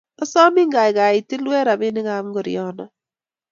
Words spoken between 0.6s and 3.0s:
gaigai itilwech robinikab ngoriono